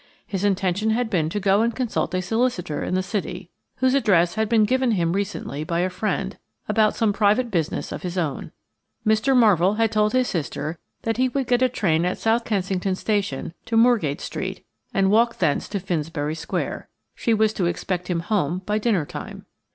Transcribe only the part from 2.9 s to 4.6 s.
the City–whose address had